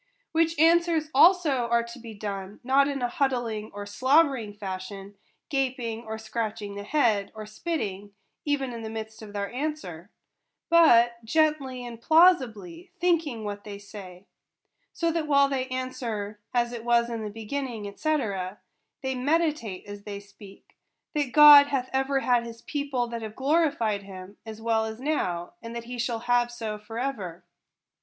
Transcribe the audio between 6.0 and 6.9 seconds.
or scratching the